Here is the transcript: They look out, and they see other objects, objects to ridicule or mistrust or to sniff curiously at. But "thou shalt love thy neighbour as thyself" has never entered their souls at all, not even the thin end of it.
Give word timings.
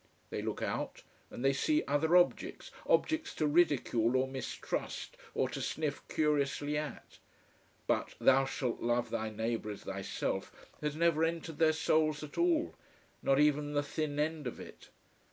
They 0.31 0.41
look 0.41 0.63
out, 0.63 1.03
and 1.29 1.45
they 1.45 1.53
see 1.53 1.83
other 1.87 2.17
objects, 2.17 2.71
objects 2.87 3.35
to 3.35 3.45
ridicule 3.45 4.15
or 4.15 4.27
mistrust 4.27 5.15
or 5.35 5.47
to 5.49 5.61
sniff 5.61 6.01
curiously 6.07 6.75
at. 6.75 7.19
But 7.85 8.15
"thou 8.19 8.45
shalt 8.45 8.79
love 8.79 9.11
thy 9.11 9.29
neighbour 9.29 9.69
as 9.69 9.83
thyself" 9.83 10.55
has 10.81 10.95
never 10.95 11.23
entered 11.23 11.59
their 11.59 11.71
souls 11.71 12.23
at 12.23 12.39
all, 12.39 12.73
not 13.21 13.39
even 13.39 13.73
the 13.73 13.83
thin 13.83 14.17
end 14.17 14.47
of 14.47 14.59
it. 14.59 14.89